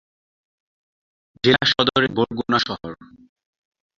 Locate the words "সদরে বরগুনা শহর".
1.71-2.91